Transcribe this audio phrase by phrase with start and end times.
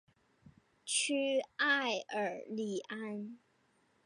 [0.83, 1.13] 屈
[1.57, 3.37] 埃尔里安。